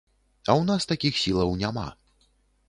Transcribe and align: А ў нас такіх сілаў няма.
А 0.45 0.45
ў 0.45 0.61
нас 0.69 0.87
такіх 0.93 1.19
сілаў 1.25 1.53
няма. 1.61 1.85